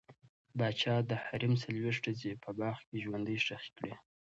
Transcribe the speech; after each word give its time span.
پاچا 0.57 0.95
د 1.09 1.11
حرم 1.23 1.53
څلوېښت 1.61 2.03
ښځې 2.07 2.31
په 2.43 2.49
باغ 2.59 2.77
کې 2.87 2.95
ژوندۍ 3.03 3.37
ښخې 3.45 3.71
کړې. 3.77 3.93